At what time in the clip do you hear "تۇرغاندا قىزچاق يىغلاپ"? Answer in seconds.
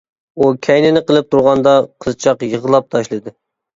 1.35-2.93